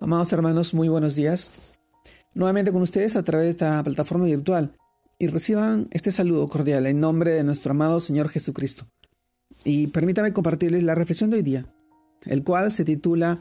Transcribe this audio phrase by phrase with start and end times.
[0.00, 1.52] Amados hermanos, muy buenos días.
[2.34, 4.76] Nuevamente con ustedes a través de esta plataforma virtual
[5.18, 8.86] y reciban este saludo cordial en nombre de nuestro amado Señor Jesucristo.
[9.64, 11.66] Y permítame compartirles la reflexión de hoy día,
[12.26, 13.38] el cual se titula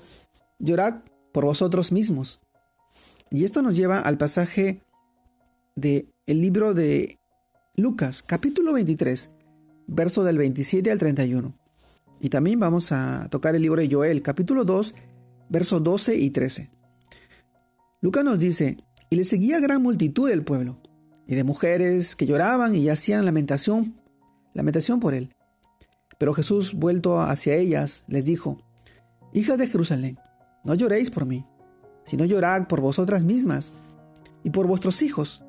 [0.60, 1.02] Llorad
[1.34, 2.40] por vosotros mismos.
[3.32, 4.80] Y esto nos lleva al pasaje
[5.76, 7.18] de el libro de
[7.76, 9.32] Lucas, capítulo 23,
[9.88, 11.58] verso del 27 al 31.
[12.22, 14.94] Y también vamos a tocar el libro de Joel, capítulo 2,
[15.54, 16.72] versos 12 y 13.
[18.02, 18.78] Lucas nos dice,
[19.12, 20.82] y le seguía gran multitud del pueblo,
[21.28, 23.96] y de mujeres que lloraban y hacían lamentación,
[24.56, 25.30] lamentación por él.
[26.18, 28.64] Pero Jesús, vuelto hacia ellas, les dijo,
[29.32, 30.18] Hijas de Jerusalén,
[30.64, 31.46] no lloréis por mí,
[32.04, 33.74] sino llorad por vosotras mismas
[34.44, 35.44] y por vuestros hijos,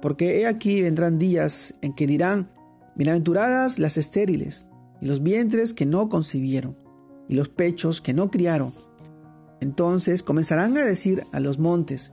[0.00, 2.50] porque he aquí vendrán días en que dirán,
[2.96, 4.68] Bienaventuradas las estériles,
[5.02, 6.78] y los vientres que no concibieron,
[7.28, 8.72] y los pechos que no criaron.
[9.60, 12.12] Entonces comenzarán a decir a los montes,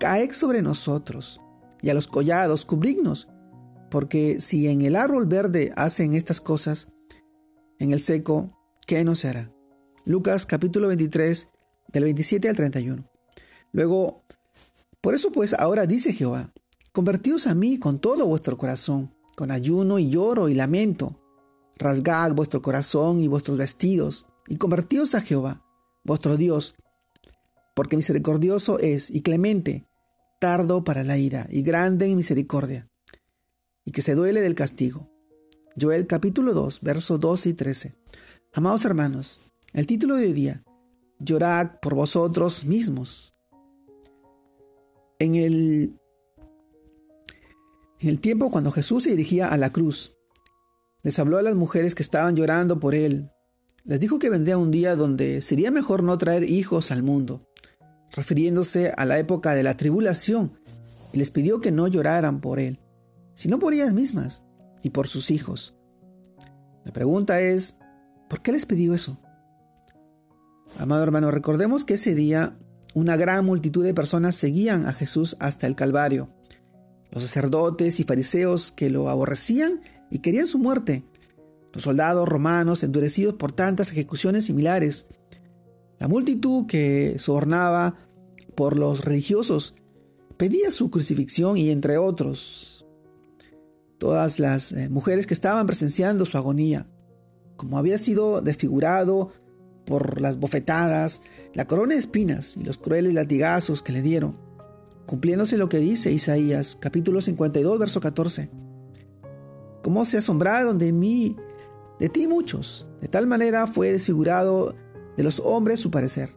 [0.00, 1.40] Caed sobre nosotros,
[1.82, 3.28] y a los collados, cubridnos,
[3.90, 6.88] porque si en el árbol verde hacen estas cosas,
[7.78, 8.50] en el seco,
[8.86, 9.52] ¿qué no se hará?
[10.04, 11.48] Lucas capítulo 23,
[11.92, 13.04] del 27 al 31.
[13.72, 14.24] Luego,
[15.00, 16.52] por eso pues ahora dice Jehová,
[16.92, 21.20] convertíos a mí con todo vuestro corazón, con ayuno y lloro y lamento.
[21.78, 25.62] Rasgad vuestro corazón y vuestros vestidos, y convertíos a Jehová,
[26.02, 26.74] vuestro Dios,
[27.78, 29.86] porque misericordioso es y clemente,
[30.40, 32.88] tardo para la ira y grande en misericordia,
[33.84, 35.08] y que se duele del castigo.
[35.80, 37.94] Joel capítulo 2, versos 12 y 13.
[38.52, 39.42] Amados hermanos,
[39.74, 40.64] el título de hoy día,
[41.20, 43.32] Llorad por vosotros mismos.
[45.20, 46.00] En el,
[48.00, 50.16] en el tiempo cuando Jesús se dirigía a la cruz,
[51.04, 53.30] les habló a las mujeres que estaban llorando por él.
[53.84, 57.44] Les dijo que vendría un día donde sería mejor no traer hijos al mundo
[58.12, 60.58] refiriéndose a la época de la tribulación,
[61.12, 62.80] y les pidió que no lloraran por él,
[63.34, 64.44] sino por ellas mismas
[64.82, 65.76] y por sus hijos.
[66.84, 67.78] La pregunta es,
[68.28, 69.18] ¿por qué les pidió eso?
[70.78, 72.56] Amado hermano, recordemos que ese día
[72.94, 76.30] una gran multitud de personas seguían a Jesús hasta el Calvario.
[77.10, 79.80] Los sacerdotes y fariseos que lo aborrecían
[80.10, 81.04] y querían su muerte.
[81.72, 85.06] Los soldados romanos endurecidos por tantas ejecuciones similares.
[85.98, 87.96] La multitud que sobornaba
[88.58, 89.76] por los religiosos.
[90.36, 92.84] Pedía su crucifixión y entre otros,
[93.98, 96.88] todas las eh, mujeres que estaban presenciando su agonía,
[97.56, 99.30] como había sido desfigurado
[99.86, 101.22] por las bofetadas,
[101.54, 104.36] la corona de espinas y los crueles latigazos que le dieron,
[105.06, 108.50] cumpliéndose lo que dice Isaías capítulo 52 verso 14.
[109.84, 111.36] Cómo se asombraron de mí,
[112.00, 114.74] de ti muchos, de tal manera fue desfigurado
[115.16, 116.30] de los hombres su parecer,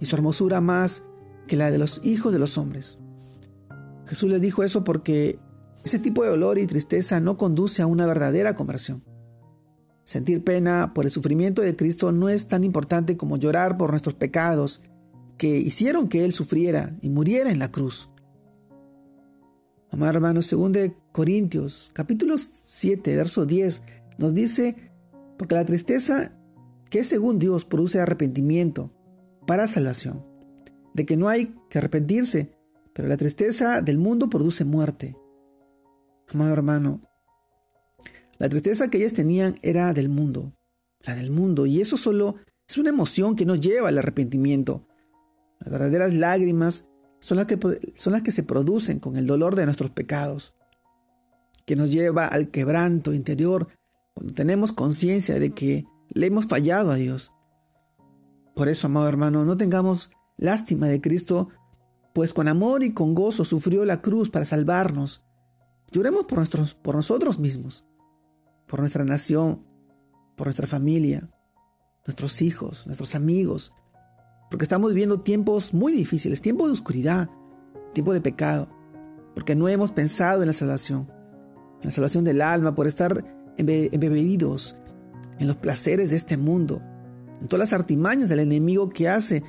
[0.00, 1.04] y su hermosura más
[1.52, 2.98] que la de los hijos de los hombres.
[4.06, 5.38] Jesús le dijo eso porque
[5.84, 9.04] ese tipo de dolor y tristeza no conduce a una verdadera conversión.
[10.02, 14.14] Sentir pena por el sufrimiento de Cristo no es tan importante como llorar por nuestros
[14.14, 14.80] pecados
[15.36, 18.08] que hicieron que Él sufriera y muriera en la cruz.
[19.90, 23.82] Amado hermanos, según de Corintios, capítulo 7, verso 10,
[24.16, 24.90] nos dice,
[25.36, 26.32] porque la tristeza
[26.88, 28.90] que según Dios produce arrepentimiento
[29.46, 30.31] para salvación,
[30.94, 32.56] de que no hay que arrepentirse,
[32.92, 35.16] pero la tristeza del mundo produce muerte.
[36.28, 37.00] Amado hermano,
[38.38, 40.52] la tristeza que ellas tenían era del mundo,
[41.06, 42.36] la del mundo, y eso solo
[42.68, 44.86] es una emoción que no lleva al arrepentimiento.
[45.60, 46.88] Las verdaderas lágrimas
[47.20, 47.58] son las que,
[47.94, 50.54] son las que se producen con el dolor de nuestros pecados,
[51.66, 53.68] que nos lleva al quebranto interior
[54.14, 57.32] cuando tenemos conciencia de que le hemos fallado a Dios.
[58.54, 60.10] Por eso, amado hermano, no tengamos
[60.42, 61.48] lástima de Cristo,
[62.12, 65.24] pues con amor y con gozo sufrió la cruz para salvarnos.
[65.90, 67.86] Lloremos por, nuestros, por nosotros mismos,
[68.66, 69.64] por nuestra nación,
[70.36, 71.30] por nuestra familia,
[72.06, 73.72] nuestros hijos, nuestros amigos,
[74.50, 77.30] porque estamos viviendo tiempos muy difíciles, tiempos de oscuridad,
[77.94, 78.68] tiempo de pecado,
[79.34, 81.08] porque no hemos pensado en la salvación,
[81.80, 83.24] en la salvación del alma, por estar
[83.56, 84.76] embebidos
[85.38, 86.82] en los placeres de este mundo,
[87.40, 89.42] en todas las artimañas del enemigo que hace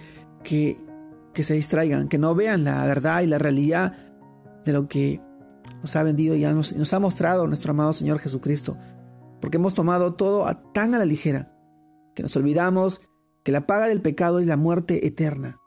[0.44, 0.83] que,
[1.34, 3.94] que se distraigan, que no vean la verdad y la realidad
[4.64, 5.22] de lo que
[5.82, 8.78] nos ha vendido y nos, ha mostrado nuestro amado Señor Jesucristo.
[9.42, 11.52] Porque hemos tomado todo tan a la ligera
[12.16, 13.02] que nos olvidamos
[13.44, 15.60] que la paga del pecado es la muerte eterna.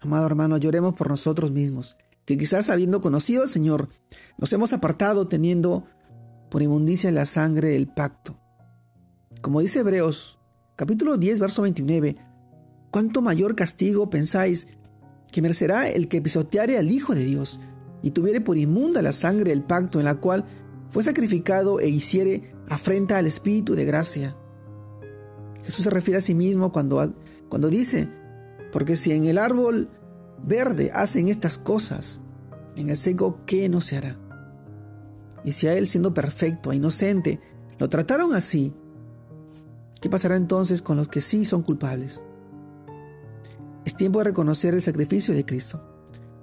[0.00, 3.88] Amado hermano, lloremos por nosotros mismos, que quizás habiendo conocido al Señor,
[4.36, 5.84] nos hemos apartado teniendo
[6.50, 8.38] por inmundicia la sangre del pacto.
[9.40, 10.38] Como dice Hebreos
[10.76, 12.16] capítulo 10, verso 29,
[12.90, 14.68] ¿Cuánto mayor castigo pensáis
[15.30, 17.60] que merecerá el que pisoteare al Hijo de Dios
[18.02, 20.44] y tuviere por inmunda la sangre del pacto en la cual
[20.88, 24.36] fue sacrificado e hiciere afrenta al Espíritu de gracia?
[25.64, 27.14] Jesús se refiere a sí mismo cuando,
[27.50, 28.08] cuando dice,
[28.72, 29.90] porque si en el árbol
[30.42, 32.22] verde hacen estas cosas,
[32.76, 34.18] en el seco, ¿qué no se hará?
[35.44, 37.40] Y si a él, siendo perfecto e inocente,
[37.78, 38.72] lo trataron así,
[40.00, 42.22] ¿qué pasará entonces con los que sí son culpables?
[43.98, 45.82] Es tiempo de reconocer el sacrificio de Cristo,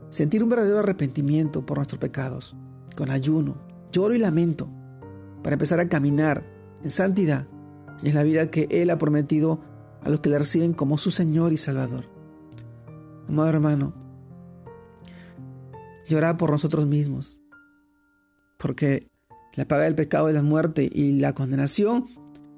[0.10, 2.54] sentir un verdadero arrepentimiento por nuestros pecados,
[2.98, 3.56] con ayuno,
[3.94, 4.70] lloro y lamento,
[5.42, 6.46] para empezar a caminar
[6.84, 7.48] en santidad
[8.04, 9.62] y en la vida que Él ha prometido
[10.02, 12.10] a los que le reciben como su Señor y Salvador.
[13.30, 13.94] Amado hermano,
[16.10, 17.40] llora por nosotros mismos,
[18.58, 19.08] porque
[19.54, 22.08] la paga del pecado es la muerte y la condenación,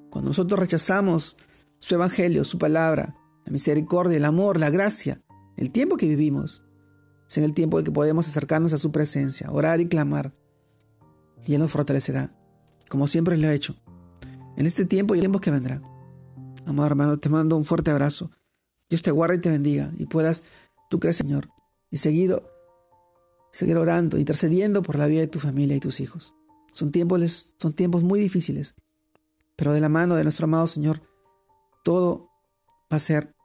[0.09, 1.37] cuando nosotros rechazamos
[1.77, 3.15] su evangelio, su palabra,
[3.47, 5.21] la misericordia, el amor, la gracia,
[5.55, 6.65] el tiempo que vivimos,
[7.29, 10.35] es en el tiempo en que podemos acercarnos a su presencia, orar y clamar,
[11.45, 12.35] y Él nos fortalecerá,
[12.89, 13.77] como siempre lo ha hecho,
[14.57, 15.81] en este tiempo y en tiempos que vendrán.
[16.65, 18.31] Amado hermano, te mando un fuerte abrazo.
[18.89, 20.43] Dios te guarde y te bendiga y puedas
[20.89, 21.47] tú creer, Señor,
[21.89, 22.37] y seguir,
[23.53, 26.35] seguir orando, intercediendo por la vida de tu familia y tus hijos.
[26.73, 28.75] Son tiempos, son tiempos muy difíciles,
[29.55, 31.01] pero de la mano de nuestro amado Señor,
[31.85, 32.29] todo
[32.91, 33.36] va a ser,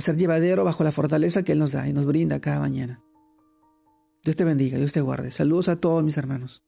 [0.00, 3.02] ser llevadero bajo la fortaleza que Él nos da y nos brinda cada mañana.
[4.22, 5.30] Dios te bendiga, Dios te guarde.
[5.30, 6.62] Saludos a todos mis hermanos.